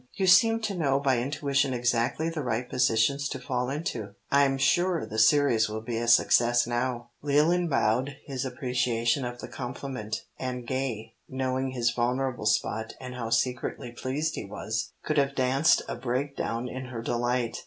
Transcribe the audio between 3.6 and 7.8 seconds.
into. I'm sure the series will be a success now." Leland